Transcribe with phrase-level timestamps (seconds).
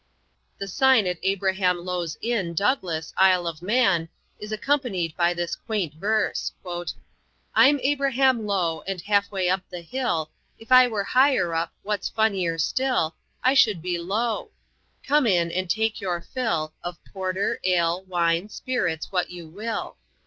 [0.57, 5.93] The sign at Abraham Lowe's inn, Douglas, Isle of Man, is accompanied by this quaint
[5.93, 6.53] verse:
[7.53, 12.09] "I'm Abraham Lowe, and half way up the hill, If I were higher up wat's
[12.09, 14.49] funnier still, I should be Lowe.
[15.05, 19.97] Come in and take your fill Of porter, ale, wine, spirits what you will.